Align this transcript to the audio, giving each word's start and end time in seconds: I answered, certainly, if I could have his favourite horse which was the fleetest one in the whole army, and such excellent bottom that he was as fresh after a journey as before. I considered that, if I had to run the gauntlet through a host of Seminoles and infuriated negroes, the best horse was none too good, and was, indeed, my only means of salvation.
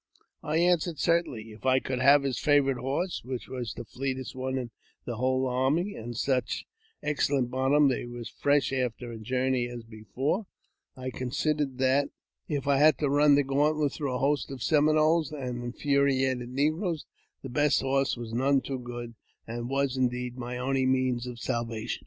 I 0.41 0.57
answered, 0.57 0.97
certainly, 0.97 1.51
if 1.51 1.63
I 1.63 1.79
could 1.79 1.99
have 1.99 2.23
his 2.23 2.39
favourite 2.39 2.79
horse 2.79 3.21
which 3.23 3.47
was 3.47 3.75
the 3.75 3.85
fleetest 3.85 4.33
one 4.35 4.57
in 4.57 4.71
the 5.05 5.17
whole 5.17 5.45
army, 5.47 5.93
and 5.93 6.17
such 6.17 6.65
excellent 7.03 7.51
bottom 7.51 7.87
that 7.89 7.99
he 7.99 8.07
was 8.07 8.27
as 8.29 8.29
fresh 8.41 8.73
after 8.73 9.11
a 9.11 9.19
journey 9.19 9.67
as 9.67 9.83
before. 9.83 10.47
I 10.97 11.11
considered 11.11 11.77
that, 11.77 12.09
if 12.47 12.67
I 12.67 12.77
had 12.77 12.97
to 12.97 13.11
run 13.11 13.35
the 13.35 13.43
gauntlet 13.43 13.91
through 13.93 14.15
a 14.15 14.17
host 14.17 14.49
of 14.49 14.63
Seminoles 14.63 15.31
and 15.31 15.63
infuriated 15.63 16.49
negroes, 16.49 17.05
the 17.43 17.49
best 17.49 17.81
horse 17.81 18.17
was 18.17 18.33
none 18.33 18.61
too 18.61 18.79
good, 18.79 19.13
and 19.45 19.69
was, 19.69 19.97
indeed, 19.97 20.35
my 20.35 20.57
only 20.57 20.87
means 20.87 21.27
of 21.27 21.37
salvation. 21.37 21.99